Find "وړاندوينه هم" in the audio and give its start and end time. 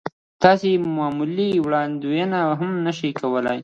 1.65-2.71